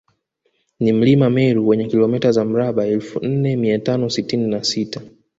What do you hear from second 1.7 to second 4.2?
kilomita za mraba elfu nne mia tano